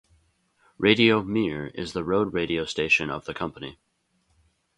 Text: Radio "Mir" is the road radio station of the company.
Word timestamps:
Radio 0.79 1.21
"Mir" 1.21 1.67
is 1.75 1.93
the 1.93 2.03
road 2.03 2.33
radio 2.33 2.65
station 2.65 3.11
of 3.11 3.25
the 3.25 3.35
company. 3.35 3.77